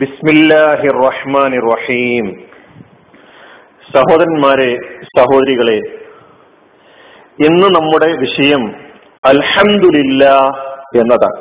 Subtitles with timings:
[0.00, 2.26] ബിസ്മില്ലാഹിർ റഹ്മാനിർ റഹീം
[3.94, 4.68] സഹോദരന്മാരെ
[5.18, 5.78] സഹോദരികളെ
[7.46, 8.62] ഇന്ന് നമ്മുടെ വിഷയം
[9.30, 10.24] അൽഹംദുലില്ല
[11.00, 11.40] എന്നതാണ്.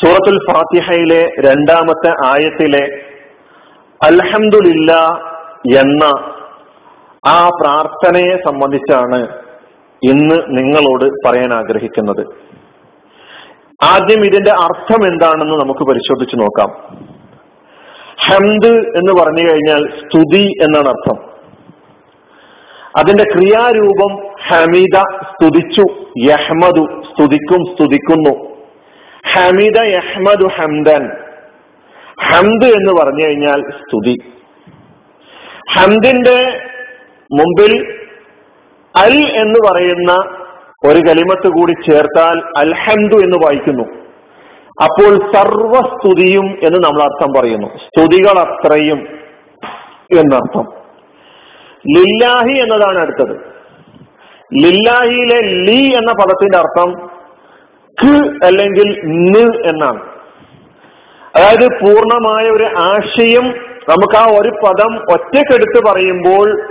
[0.00, 2.84] സൂറത്തുൽ ഫാത്തിഹയിലെ രണ്ടാമത്തെ ആയത്തിലെ
[4.00, 4.92] അൽഹംദുലില്ല
[5.82, 6.04] എന്ന
[7.28, 9.20] ആ പ്രാർത്ഥനയെ സംബന്ധിച്ചാണ്
[10.02, 12.24] ഇന്ന് നിങ്ങളോട് പറയാൻ ആഗ്രഹിക്കുന്നത്.
[13.92, 16.70] ആദ്യം ഇതിന്റെ അർത്ഥം എന്താണെന്ന് നമുക്ക് പരിശോധിച്ചു നോക്കാം.
[18.20, 21.34] ഹംദ് എന്ന് പറഞ്ഞു കഴിഞ്ഞാൽ സ്തുതി എന്നാണ് അർത്ഥം.
[22.98, 25.82] അതിന്റെ ക്രിയാരൂപം ഹമീദ സ്തുതിച്ചു
[26.18, 28.56] യഹ്മദു സ്തുതിക്കും സ്തുതിക്കുന്നു.
[29.32, 31.10] ഹമീദ യഹ്മദു ഹംദൻ.
[32.22, 34.16] ഹംദ് എന്ന് പറഞ്ഞു കഴിഞ്ഞാൽ സ്തുതി.
[35.72, 36.60] ഹംദിന്റെ
[37.32, 37.98] മുമ്പിൽ
[38.96, 40.12] അൽ എന്ന് പറയുന്ന
[40.84, 44.03] ഒരു കലിമത്ത് കൂടി ചേർത്താൽ അൽഹംദു എന്ന് വായിക്കുന്നു.
[44.82, 47.66] അപ്പോൾ സർവസ്തുതിയും എന്ന് നമ്മൾ അർത്ഥം പറയുന്നു.
[47.66, 48.98] സ്തുതികൾ അത്രയും
[50.18, 50.72] എന്നർത്ഥം.
[51.96, 53.36] ലില്ലാഹി എന്നതാണ് അടുത്തത്.
[54.62, 57.10] ലില്ലാഹിയിലെ ലി എന്ന പദത്തിന്റെ അർത്ഥം
[58.02, 60.00] ക് അല്ലെങ്കിൽ ന് എന്നാണ്.
[61.36, 63.44] അതായത് പൂർണമായ ഒരു ആശയം
[63.88, 66.62] നമുക്ക് ആ ഒരു പദം ഒറ്റക്കെടുത്ത് പറയുമ്പോൾ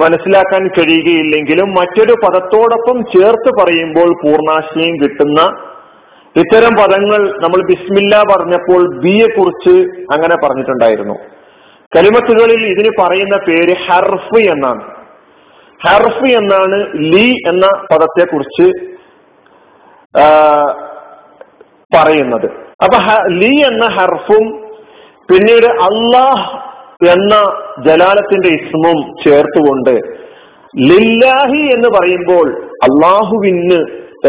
[0.00, 5.69] മനസ്സിലാക്കാൻ കഴിയുകയില്ലെങ്കിലും മറ്റൊരു പദത്തോടൊപ്പം ചേർത്ത് പറയുമ്പോൾ പൂർണാശയം കിട്ടുന്ന
[6.36, 9.76] ഇത്തരം പദങ്ങൾ നമ്മൾ ബിസ്മില്ല പറഞ്ഞപ്പോൾ ബിയെ കുറിച്ച്
[10.14, 11.14] അങ്ങനെ പറഞ്ഞിട്ടുണ്ടായിരുന്നു.
[11.96, 14.82] കലിമത്തുകളിൽ ഇതിന് പറയുന്ന പേര് ഹർഫ് എന്നാണ്.
[15.86, 16.78] ഹർഫ് എന്നാണ്
[17.12, 18.66] ലി എന്ന പദത്തെ കുറിച്ച്
[21.94, 22.48] പറയുന്നത്.
[22.84, 24.44] അപ്പൊ ലി എന്ന ഹർഫും
[25.30, 26.46] പിന്നീട് അള്ളാഹ്
[27.08, 27.34] എന്ന
[27.86, 29.94] ജലാലത്തിന്റെ ഇസ്മും ചേർത്തുകൊണ്ട്
[30.90, 32.46] ലില്ലാഹി എന്ന് പറയുമ്പോൾ
[32.88, 33.80] അള്ളാഹുവിന്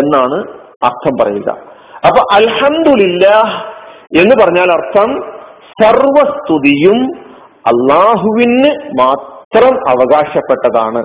[0.02, 0.38] എന്നാണ്
[0.84, 1.70] അർത്ഥം പറയുക.
[2.06, 3.28] അപ്പൊ അൽഹന്ദില്ല
[4.18, 5.10] എന്ന് പറഞ്ഞാൽ അർത്ഥം
[5.84, 7.00] സർവസ്തുതിയും
[7.72, 11.04] അള്ളാഹുവിന് മാത്രം അവകാശപ്പെട്ടതാണ്.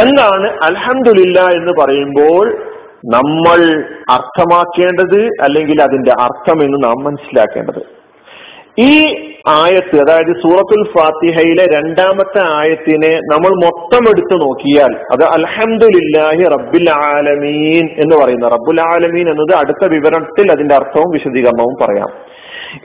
[0.00, 2.68] എന്നാണ് അൽഹന്ദില്ല എന്ന് പറയുമ്പോൾ
[3.04, 8.03] നമ്മൾ അർത്ഥമാക്കേണ്ടത് അല്ലെങ്കിൽ അതിന്റെ അർത്ഥം എന്ന് നാം മനസ്സിലാക്കേണ്ടത്?
[8.78, 9.14] ഈ
[9.48, 18.24] ആയത്ത് അതായത് സൂറത്തുൽ ഫാത്തിഹയിലെ രണ്ടാമത്തെ ആയത്തിനെ നമ്മൾ മൊത്തം എടുത്തു നോക്കിയാൽ അത് അൽഹംദുലില്ലാഹി റബ്ബുൽ ആലമീൻ എന്ന്
[18.24, 22.08] പറയുന്ന റബ്ബുൽ ആലമീൻ എന്നത് അടുത്ത വിവരണത്തിൽ അതിന്റെ അർത്ഥവും വിശദീകരണവും പറയാം.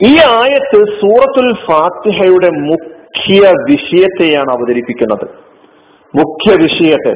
[0.04, 5.30] ഈ ആയത്ത് സൂറത്തുൽ ഫാത്തിഹയുടെ മുഖ്യ വിഷയത്തെയാണ് അവതരിപ്പിക്കുന്നത്.
[6.16, 7.14] മുഖ്യ വിഷയത്തെ.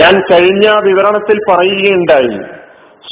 [0.00, 2.40] ഞാൻ കഴിഞ്ഞ വിവരണത്തിൽ പറയുകയുണ്ടായി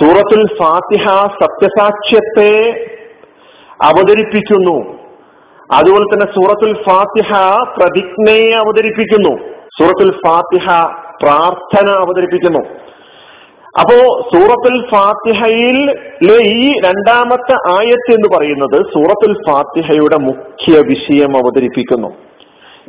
[0.01, 1.05] സൂറത്തുൽ ഫാത്തിഹ
[1.43, 2.73] സത്യസാക്ഷ്യത്തെ
[3.83, 4.99] അവതരിപ്പിക്കുന്നു.
[5.73, 9.39] അതുപോലെ തന്നെ സൂറത്തുൽ ഫാത്തിഹ പ്രതിജ്ഞയെ അവതരിപ്പിക്കുന്നു.
[9.79, 10.67] സൂറത്തുൽ ഫാത്തിഹ
[11.23, 12.59] പ്രാർത്ഥന അവതരിപ്പിക്കുന്നു.
[13.81, 15.91] അപ്പോ സൂറത്തുൽ ഫാത്തിഹയിൽ
[16.43, 22.09] ഈ രണ്ടാമത്തെ ആയത്ത് എന്ന് പറയുന്നത് സൂറത്തുൽ ഫാത്തിഹയുടെ മുഖ്യ വിഷയം അവതരിപ്പിക്കുന്നു.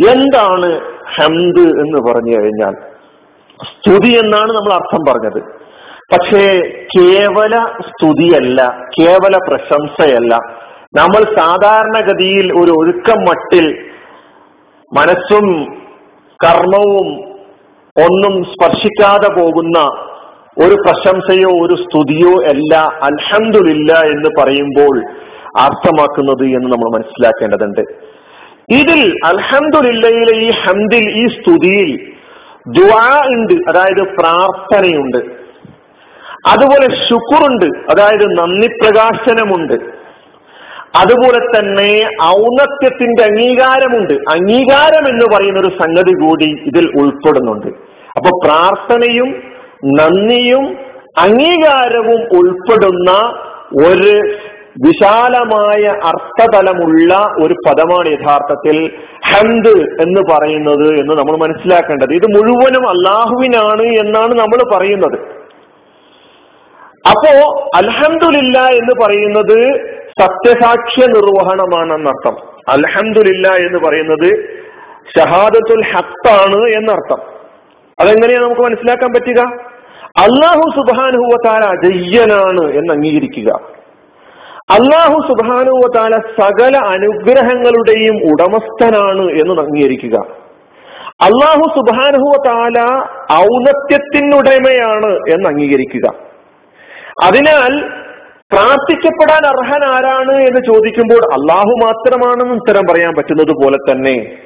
[0.10, 0.82] എന്താണ്
[1.16, 2.74] ഹംദ് എന്ന് പറഞ്ഞു കഴിഞ്ഞാൽ?
[3.64, 5.44] സ്തുതി എന്നാണ് നമ്മൾ അർത്ഥം പറഞ്ഞത്.
[6.14, 6.62] പക്ഷേ
[6.98, 10.59] കേവല സ്തുതിയല്ല കേവല പ്രശംസയല്ല.
[10.98, 13.66] നമ്മൾ സാധാരണഗതിയിൽ ഒരു ഒഴുക്കം മട്ടിൽ
[14.98, 15.76] മനസ്സും
[16.46, 17.08] കർമ്മവും
[18.06, 19.80] ഒന്നും സ്പർശിക്കാതെ പോകുന്ന
[20.66, 25.02] ഒരു പ്രശംസയോ ഒരു സ്തുതിയോ അല്ല അൽഹന്ദില്ല എന്ന് പറയുമ്പോൾ
[25.60, 27.82] അർത്ഥമാക്കുന്നത് എന്ന് നമ്മൾ മനസ്സിലാക്കേണ്ടതുണ്ട്.
[28.72, 32.12] ഇതിൽ അൽഹന്ദില്ലയിലെ ഈ ഹന്ദിൽ ഈ സ്തുതിയിൽ
[32.68, 35.18] ദുആ ഉണ്ട് അതായത് പ്രാർത്ഥനയുണ്ട്.
[36.48, 39.99] അതുപോലെ ശുക്റുണ്ട് അതായത് നന്ദി പ്രകാശനമുണ്ട്
[40.96, 44.14] അതുപോലെ തന്നെ ഔന്നത്യത്തിന്റെ അംഗീകാരമുണ്ട്.
[44.14, 47.68] അംഗീകാരം എന്ന് പറയുന്ന ഒരു സംഗതി കൂടി ഇതിൽ ഉൾപ്പെടുന്നുണ്ട്.
[48.18, 49.44] അപ്പൊ പ്രാർത്ഥനയും
[49.86, 50.78] നന്ദിയും
[51.20, 53.12] അംഗീകാരവും ഉൾപ്പെടുന്ന
[53.88, 54.34] ഒരു
[54.88, 57.14] വിശാലമായ അർത്ഥതലമുള്ള
[57.44, 58.92] ഒരു പദമാണ് യഥാർത്ഥത്തിൽ
[59.26, 62.14] ഹന്ത് എന്ന് പറയുന്നത് എന്ന് നമ്മൾ മനസ്സിലാക്കേണ്ടത്.
[62.14, 65.20] ഇത് മുഴുവനും അള്ളാഹുവിനാണ് എന്നാണ് നമ്മൾ പറയുന്നത്.
[67.10, 72.36] അപ്പോ അൽഹന്ദില്ല എന്ന് പറയുന്നത് സത്യസാക്ഷ്യ നിർവഹണമാണ് നിർവഹണമാണെന്നർത്ഥം.
[72.70, 74.60] അലഹമില്ല എന്ന് പറയുന്നത്
[75.18, 77.22] ഷഹാദത്തുൽ ഹത്താണ് എന്നർത്ഥം.
[78.00, 79.70] അതെങ്ങനെയാണ് നമുക്ക് മനസ്സിലാക്കാൻ പറ്റുക?
[80.10, 83.80] അള്ളാഹു സുബാനുഹുവത്താല ജയ്യനാണ് എന്ന് അംഗീകരിക്കുക
[84.72, 90.20] അള്ളാഹു സുബാനുവത്താല സകല അനുഗ്രഹങ്ങളുടെയും ഉടമസ്ഥനാണ് എന്ന് അംഗീകരിക്കുക
[91.22, 92.80] അള്ളാഹു സുബാനുഹുവത്താല
[93.34, 96.08] ഔന്നത്യത്തിനുടമയാണ് എന്ന് അംഗീകരിക്കുക
[97.24, 97.74] അതിനാൽ
[98.54, 104.38] പ്രാർത്ഥിക്കപ്പെടാൻ അർഹൻ ആരാണ് എന്ന് ചോദിക്കുമ്പോൾ അള്ളാഹു മാത്രമാണെന്ന് ഉത്തരം പറയാൻ പറ്റുന്നത് പോലെ തന്നെ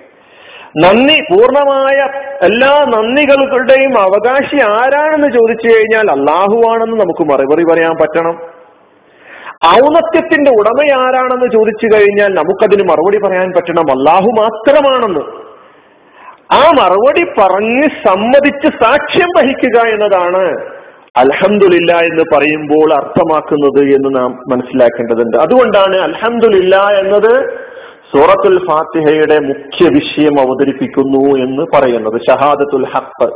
[0.78, 1.98] നന്ദി പൂർണമായ
[2.42, 8.36] എല്ലാ നന്ദികളുടെയും അവകാശി ആരാണെന്ന് ചോദിച്ചു കഴിഞ്ഞാൽ അള്ളാഹുവാണെന്ന് നമുക്ക് മറുപടി പറയാൻ പറ്റണം.
[9.68, 13.92] ഔന്നത്യത്തിന്റെ ഉടമ ആരാണെന്ന് ചോദിച്ചു കഴിഞ്ഞാൽ നമുക്കതിന് മറുപടി പറയാൻ പറ്റണം.
[13.92, 15.20] അള്ളാഹു മാത്രമാണെന്ന്.
[16.54, 20.73] ആ മറുപടി പറഞ്ഞ് സമ്മതിച്ച് സാക്ഷ്യം വഹിക്കുക എന്നതാണ്
[21.18, 25.38] അൽഹംദുലില്ല എന്ന് പറയുമ്പോൾ അർത്ഥമാക്കുന്നത് എന്ന് നാം മനസ്സിലാക്കേണ്ടതുണ്ട്.
[25.38, 27.34] അതുകൊണ്ടാണ് അൽഹംദുലില്ല എന്നത്
[28.14, 32.22] സൂറത്തുൽ ഫാത്തിഹയുടെ മുഖ്യ വിഷയം അവതരിപ്പിക്കുന്നു എന്ന് പറയുന്നത്.
[32.30, 33.28] ഷഹാദത്തുൽ ഹക്ക്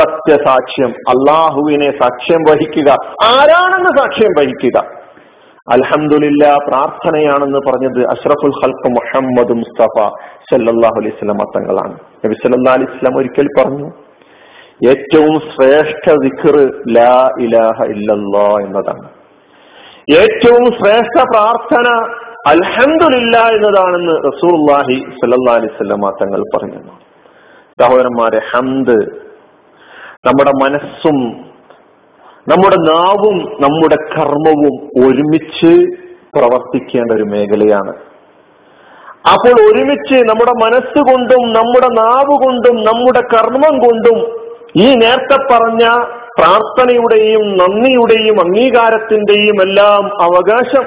[0.00, 2.90] സത്യസാക്ഷ്യം അള്ളാഹുവിനെ സാക്ഷ്യം വഹിക്കുക.
[3.24, 4.78] ആരാണെന്ന് സാക്ഷ്യം വഹിക്കുക?
[5.72, 10.08] അൽഹംദുലില്ല പ്രാർത്ഥനയാണെന്ന് പറഞ്ഞത് അഷ്റഫുൽ ഹൽക്ക് മുഹമ്മദ് മുസ്തഫ
[10.52, 11.98] സല്ലല്ലാഹു അലൈഹി സ്വലം തങ്ങളാണ്.
[12.24, 13.90] നബി സല്ലാ അലൈഹി സ്വലം ഒരിക്കൽ പറഞ്ഞു
[14.90, 16.56] ഏറ്റവും ശ്രേഷ്ഠ വിഖർ
[16.96, 19.08] ലാ ഇലാഹ ഇല്ലല്ലാ എന്നതാണ്.
[20.20, 21.88] ഏറ്റവും ശ്രേഷ്ഠ പ്രാർത്ഥന
[22.50, 26.80] അൽഹന്ദില്ല എന്നതാണെന്ന് റസൂലുള്ളാഹി സല്ലല്ലാഹു അലൈഹി വസല്ലമ തങ്ങൾ പറഞ്ഞു
[27.80, 28.98] സഹോദരന്മാരെ ഹന്ത്
[30.26, 31.18] നമ്മുടെ മനസ്സും
[32.50, 34.74] നമ്മുടെ നാവും നമ്മുടെ കർമ്മവും
[35.04, 35.72] ഒരുമിച്ച്
[36.36, 37.92] പ്രവർത്തിക്കേണ്ട ഒരു മേഖലയാണ്.
[39.32, 44.18] അപ്പോൾ ഒരുമിച്ച് നമ്മുടെ മനസ്സുകൊണ്ടും നമ്മുടെ നാവ് കൊണ്ടും നമ്മുടെ കർമ്മം കൊണ്ടും
[44.76, 45.88] ഈ നേരത്തെ പറഞ്ഞ
[46.38, 50.84] പ്രാർത്ഥനയുടെയും നന്ദിയുടെയും അംഗീകാരത്തിന്റെയും എല്ലാം അവകാശം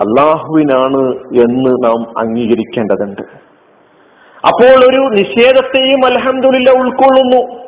[0.00, 1.02] അള്ളാഹുവിനാണ്
[1.44, 3.22] എന്ന് നാം അംഗീകരിക്കേണ്ടതുണ്ട്.
[4.46, 7.60] അപ്പോൾ ഒരു നിഷേധത്തെയും അലഹമില്ല ഉൾക്കൊള്ളുന്നു.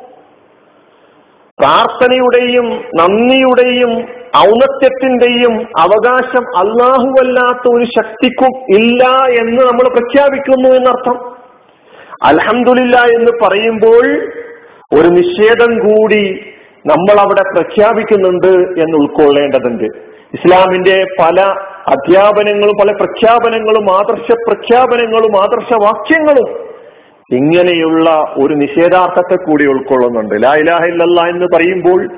[1.59, 3.91] പ്രാർത്ഥനയുടെയും നന്ദിയുടെയും
[4.37, 9.03] ഔന്നത്യത്തിന്റെയും അവകാശം അള്ളാഹുവല്ലാത്ത ഒരു ശക്തിക്കും ഇല്ല
[9.41, 11.33] എന്ന് നമ്മൾ പ്രഖ്യാപിക്കുന്നു എന്നർത്ഥം.
[12.23, 14.31] അൽഹംദുലില്ല എന്ന് പറയുമ്പോൾ
[14.93, 16.39] ഒരു നിഷേധം കൂടി
[16.85, 19.83] നമ്മൾ അവിടെ പ്രഖ്യാപിക്കുന്നുണ്ട് എന്ന് ഉൾക്കൊള്ളേണ്ടതുണ്ട്.
[20.33, 21.41] ഇസ്ലാമിന്റെ പല
[21.87, 26.73] അധ്യാപനങ്ങളും പല പ്രഖ്യാപനങ്ങളും ആദർശ പ്രഖ്യാപനങ്ങളും ആദർശവാക്യങ്ങളും
[27.31, 30.43] ഇങ്ങനെയുള്ള ഒരു നിഷേധാർത്ഥത്തെ കൂടി ഉൾക്കൊള്ളുന്നുണ്ട്.
[30.43, 32.09] ലാ ഇലാഹ ഇല്ലല്ല എന്ന് പറയുമ്പോൾ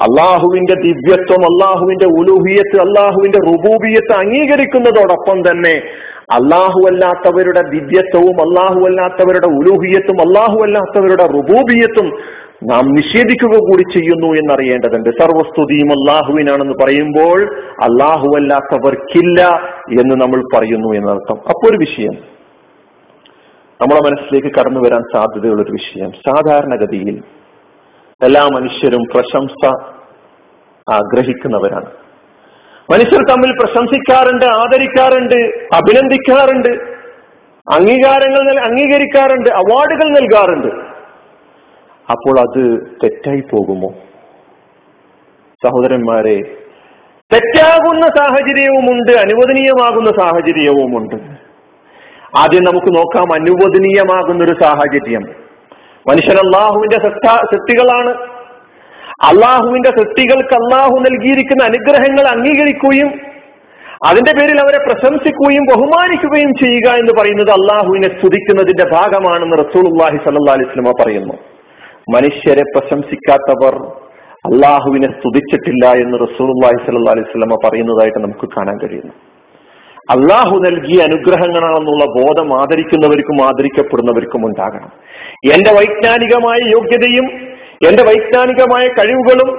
[0.00, 5.82] അള്ളാഹുവിന്റെ ദിവ്യത്വം അള്ളാഹുവിന്റെ ഉലൂഹിയത്ത് അള്ളാഹുവിന്റെ റുബൂബിയത്ത് അംഗീകരിക്കുന്നതോടൊപ്പം തന്നെ
[6.20, 12.18] അള്ളാഹു അല്ലാത്തവരുടെ ദിവ്യത്വവും അള്ളാഹു അല്ലാത്തവരുടെ ഉലൂഹിയത്തും അള്ളാഹു അല്ലാത്തവരുടെ റുബൂബിയത്തും
[12.64, 15.10] നാം നിഷേധിക്കുക കൂടി ചെയ്യുന്നു എന്നറിയേണ്ടതുണ്ട്.
[15.10, 19.42] സർവസ്തുതിയും അള്ളാഹുവിനാണെന്ന് പറയുമ്പോൾ അള്ളാഹു അല്ലാത്തവർക്കില്ല
[20.00, 21.36] എന്ന് നമ്മൾ പറയുന്നു എന്നർത്ഥം.
[21.36, 22.12] അപ്പൊ ഒരു വിഷയം.
[23.80, 26.12] നമ്മളെ മനസ്സിലേക്ക് കടന്നു വരാൻ സാധ്യതയുള്ള ഒരു വിഷയം.
[26.12, 27.22] സാധാരണഗതിയിൽ
[28.22, 29.66] എല്ലാ മനുഷ്യരും പ്രശംസ
[30.92, 31.86] ആഗ്രഹിക്കുന്നവരാണ്.
[32.92, 36.68] മനുഷ്യർ തമ്മിൽ പ്രശംസിക്കാറുണ്ട് ആദരിക്കാറുണ്ട് അഭിനന്ദിക്കാറുണ്ട്
[37.74, 40.74] അംഗീകാരങ്ങൾ അംഗീകരിക്കാറുണ്ട് അവാർഡുകൾ നൽകാറുണ്ട്.
[42.10, 43.88] അപ്പോൾ അത് തെറ്റായി പോകുമോ?
[45.64, 46.40] സഹോദരന്മാരെ
[47.32, 51.14] തെറ്റാകുന്ന സാഹചര്യവുമുണ്ട് അനുവദനീയമാകുന്ന സാഹചര്യവുമുണ്ട്.
[52.38, 55.39] ആദ്യം നമുക്ക് നോക്കാം അനുവദനീയമാകുന്ന ഒരു സാഹചര്യം.
[56.10, 56.98] മനുഷ്യൻ അള്ളാഹുവിന്റെ
[57.52, 58.12] സൃഷ്ടികളാണ്.
[59.28, 63.10] അള്ളാഹുവിന്റെ സൃഷ്ടികൾക്ക് അള്ളാഹു നൽകിയിരിക്കുന്ന അനുഗ്രഹങ്ങൾ അംഗീകരിക്കുകയും
[64.08, 70.92] അതിന്റെ പേരിൽ അവരെ പ്രശംസിക്കുകയും ബഹുമാനിക്കുകയും ചെയ്യുക എന്ന് പറയുന്നത് അള്ളാഹുവിനെ സ്തുതിക്കുന്നതിന്റെ ഭാഗമാണെന്ന് റസൂലുള്ളാഹി സല്ലല്ലാഹു അലൈഹി വസല്ലമ
[71.00, 71.34] പറയുന്നു.
[72.14, 73.74] മനുഷ്യരെ പ്രശംസിക്കാത്തവർ
[74.48, 79.14] അള്ളാഹുവിനെ സ്തുതിച്ചിട്ടില്ല എന്ന് റസൂലുള്ളാഹി അള്ളാഹി അലൈഹി അലിസ്ലമ പറയുന്നതായിട്ട് നമുക്ക് കാണാൻ കഴിയുന്നു.
[80.10, 84.90] അള്ളാഹു നൽകിയ അനുഗ്രഹങ്ങളാണെന്നുള്ള ബോധം ആദരിക്കുന്നവർക്കും ആദരിക്കപ്പെടുന്നവർക്കും ഉണ്ടാകണം.
[85.52, 87.26] എന്റെ വൈജ്ഞാനികമായ യോഗ്യതയും
[87.86, 89.50] എന്റെ വൈജ്ഞാനികമായ കഴിവുകളും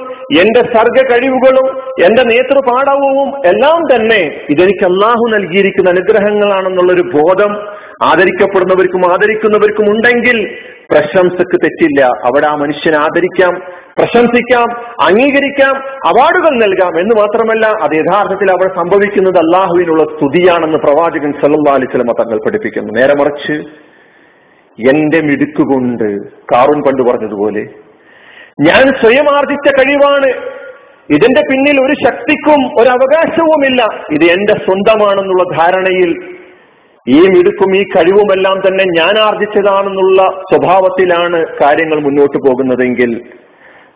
[0.42, 1.68] എന്റെ സർഗ കഴിവുകളും
[2.06, 4.20] എന്റെ നേതൃപാഠവും എല്ലാം തന്നെ
[4.50, 7.52] ഇതെനിക്ക് അള്ളാഹു നൽകിയിരിക്കുന്ന അനുഗ്രഹങ്ങളാണെന്നുള്ളൊരു ബോധം
[8.04, 10.38] ആദരിക്കപ്പെടുന്നവർക്കും ആദരിക്കുന്നവർക്കും ഉണ്ടെങ്കിൽ
[10.92, 12.06] പ്രശംസക്ക് തെറ്റില്ല.
[12.06, 13.54] അവിടെ ആ മനുഷ്യനെ ആദരിക്കാം
[13.98, 14.68] പ്രശംസിക്കാം
[15.02, 15.76] അംഗീകരിക്കാം
[16.08, 22.38] അവാർഡുകൾ നൽകാം എന്ന് മാത്രമല്ല അത് യഥാർത്ഥത്തിൽ അവിടെ സംഭവിക്കുന്നത് അള്ളാഹുവിനുള്ള സ്തുതിയാണെന്ന് പ്രവാചകൻ സല്ലാ അലൈഹി സ്വലമ തങ്ങൾ
[22.38, 22.94] പഠിപ്പിക്കുന്നു.
[22.94, 23.54] നേരെ മറിച്ച്
[24.90, 27.64] എന്റെ മിടുക്കുകൊണ്ട് കാറുൻ പണ്ട് പറഞ്ഞതുപോലെ
[28.62, 30.30] ഞാൻ സ്വയം ആർജിച്ച കഴിവാണ്.
[31.10, 33.84] ഇതിന്റെ പിന്നിൽ ഒരു ശക്തിക്കും ഒരു അവകാശവുമില്ല.
[34.12, 36.31] ഇത് എന്റെ സ്വന്തമാണെന്നുള്ള ധാരണയിൽ
[37.08, 43.22] ഈ മിടുക്കും ഈ കഴിവുമെല്ലാം തന്നെ ഞാൻ ആർജിച്ചതാണെന്നുള്ള സ്വഭാവത്തിലാണ് കാര്യങ്ങൾ മുന്നോട്ട് പോകുന്നതെങ്കിൽ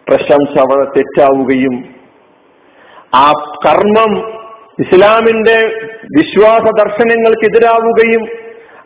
[0.08, 1.76] പ്രശംസ അവിടെ തെറ്റാവുകയും
[3.16, 3.28] ആ
[3.66, 4.12] കർമ്മം
[4.80, 5.58] ഇസ്ലാമിന്റെ
[6.18, 8.24] വിശ്വാസ ദർശനങ്ങൾക്കെതിരാവുകയും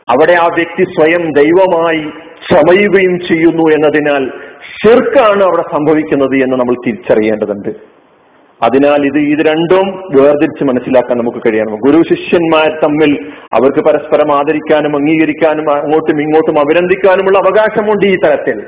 [0.10, 2.04] അവിടെ ആ വ്യക്തി സ്വയം ദൈവമായി
[2.50, 4.24] ചമയുകയും ചെയ്യുന്നു എന്നതിനാൽ
[4.76, 7.72] ഷിർക്കാണ് അവിടെ സംഭവിക്കുന്നത് എന്ന് നമ്മൾ തിരിച്ചറിയേണ്ടതുണ്ട്.
[8.66, 9.86] അതിനാൽ ഇത് ഇത് രണ്ടും
[10.16, 11.76] വേർതിരിച്ച് മനസ്സിലാക്കാൻ നമുക്ക് കഴിയണം.
[11.76, 13.12] ഗുരു ശിഷ്യന്മാർ തമ്മിൽ
[13.54, 18.64] അവർക്ക് പരസ്പരം ആദരിക്കാനും അംഗീകരിക്കാനും അങ്ങോട്ടും ഇങ്ങോട്ടും അഭിനന്ദിക്കാനുമുള്ള അവകാശമുണ്ട് ഈ തരത്തിൽ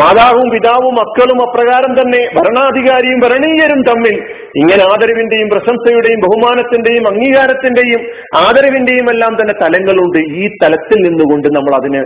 [0.00, 4.14] മാതാവും പിതാവും മക്കളും അപ്രകാരം തന്നെ ഭരണാധികാരിയും ഭരണീയരും തമ്മിൽ
[4.56, 8.00] ഇങ്ങനെ ആദരവിന്റെയും പ്രശംസയുടെയും ബഹുമാനത്തിന്റെയും അംഗീകാരത്തിന്റെയും
[8.36, 10.18] ആദരവിന്റെയും എല്ലാം തന്നെ തലങ്ങളുണ്ട്.
[10.18, 12.00] ഈ തലത്തിൽ നിന്നുകൊണ്ട് നമ്മൾ അതിനെ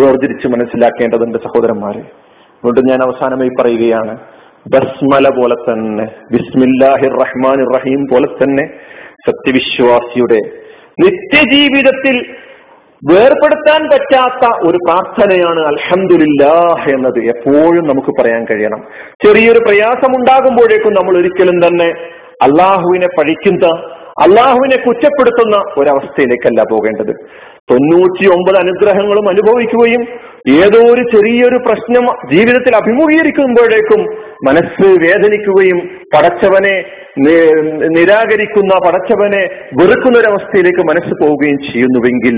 [0.00, 2.00] വേർതിരിച്ച് മനസ്സിലാക്കേണ്ടതുണ്ട് സഹോദരന്മാരെ.
[2.00, 4.18] അതുകൊണ്ട് ഞാൻ അവസാനമായി പറയുകയാണ്
[4.66, 8.64] ബസ്മല പോലെ തന്നെ ബിസ്മില്ലാഹിർ റഹ്മാൻ റഹീം പോലെ തന്നെ
[9.28, 10.40] സത്യവിശ്വാസിയുടെ
[11.04, 12.16] നിത്യജീവിതത്തിൽ
[13.02, 18.80] വേർപെടുത്താൻ പറ്റാത്ത ഒരു പ്രാർത്ഥനയാണ് അൽഹംദുലില്ലാഹ് എന്നത് എപ്പോഴും നമുക്ക് പറയാൻ കഴിയണം.
[19.26, 21.88] ചെറിയൊരു പ്രയാസം ഉണ്ടാകുമ്പോഴേക്കും നമ്മൾ ഒരിക്കലും തന്നെ
[22.42, 23.66] അള്ളാഹുവിനെ പഴിക്കുന്ന
[24.24, 27.12] അള്ളാഹുവിനെ കുറ്റപ്പെടുത്തുന്ന ഒരവസ്ഥയിലേക്കല്ല പോകേണ്ടത്.
[27.70, 30.02] തൊണ്ണൂറ്റി ഒമ്പത് അനുഗ്രഹങ്ങളും അനുഭവിക്കുകയും
[30.60, 35.78] ഏതോ ഒരു ചെറിയൊരു പ്രശ്നം ജീവിതത്തിൽ അഭിമുഖീകരിക്കുമ്പോഴേക്കും മനസ്സ് വേദനിക്കുകയും
[36.14, 36.74] പടച്ചവനെ
[37.96, 39.42] നിരാകരിക്കുന്ന പടച്ചവനെ
[39.80, 42.36] വെറുക്കുന്ന ഒരവസ്ഥയിലേക്ക് മനസ്സ് പോവുകയും ചെയ്യുന്നുവെങ്കിൽ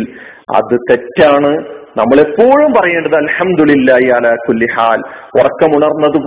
[0.57, 1.53] അത് തെറ്റാണ്.
[1.97, 5.01] നമ്മൾ എപ്പോഴും പറയേണ്ടത് അൽഹംദുലില്ലാഹി അലാ കുല്ലി ഹാൽ.
[5.41, 6.19] ഉറക്കമുണർന്നത്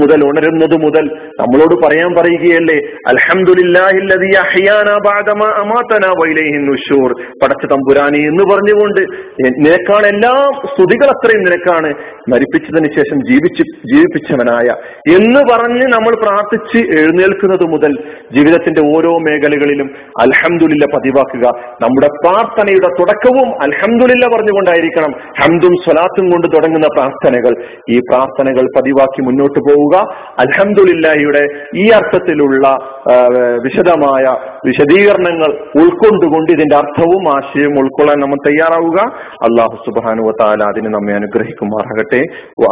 [0.00, 1.04] മുതൽ ഉണരുന്നത് മുതൽ
[1.40, 2.78] നമ്മളോട് പറയാൻ പറയുകയല്ലേ
[6.66, 7.10] നുശൂർ
[7.42, 9.00] പടച്ച തമ്പുരാനി എന്ന് പറഞ്ഞുകൊണ്ട്
[9.48, 10.32] നിനക്കാണ് എല്ലാ
[10.66, 11.90] സ്തുതികൾ അത്രയും നിനക്കാണ്.
[12.28, 13.62] മരിപ്പിച്ചതിന് ശേഷം ജീവിച്ച്
[13.94, 14.68] ജീവിപ്പിച്ചവനായ
[15.16, 17.92] എന്ന് പറഞ്ഞ് നമ്മൾ പ്രാർത്ഥിച്ച് എഴുന്നേൽക്കുന്നത് മുതൽ
[18.32, 19.90] ജീവിതത്തിന്റെ ഓരോ മേഖലകളിലും
[20.20, 21.46] അലഹമുല്ല പതിവാക്കുക.
[21.82, 25.13] നമ്മുടെ പ്രാർത്ഥനയുടെ തുടക്കവും അലഹമുല്ല പറഞ്ഞുകൊണ്ടായിരിക്കണം.
[25.42, 27.54] ഹംദും സ്വലാത്തും കൊണ്ട് തുടങ്ങുന്ന പ്രാർത്ഥനകൾ.
[27.90, 29.96] ഈ പ്രാർത്ഥനകൾ പതിവാക്കി മുന്നോട്ട് പോവുക.
[30.38, 31.44] അൽഹംദുലില്ലാഹിയുടെ
[31.82, 32.66] ഈ അർത്ഥത്തിലുള്ള
[33.66, 34.24] വിശദമായ
[34.66, 35.50] വിശദീകരണങ്ങൾ
[35.82, 38.98] ഉൾക്കൊണ്ടുകൊണ്ട് ഇതിന്റെ അർത്ഥവും ആശയവും ഉൾക്കൊള്ളാൻ നമ്മൾ തയ്യാറാവുക.
[39.48, 42.22] അള്ളാഹു സുബാനു താല അതിന് നമ്മെ അനുഗ്രഹിക്കുമാറാകട്ടെ.